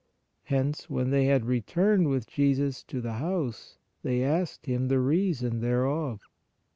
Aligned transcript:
Hence 0.45 0.89
when 0.89 1.11
they 1.11 1.25
had 1.25 1.45
returned 1.45 2.09
with 2.09 2.25
Jesus 2.25 2.81
to 2.85 3.01
the 3.01 3.13
house, 3.21 3.77
they 4.01 4.23
asked 4.23 4.65
Him 4.65 4.87
the 4.87 4.99
reason 4.99 5.59
thereof. 5.61 6.23